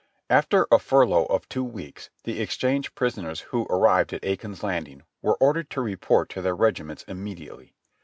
[0.31, 5.03] After a furlough of two weeks the exchanged prisoners who had arrived at Aiken's Landing
[5.21, 7.75] were ordered to report to their regiments immediately.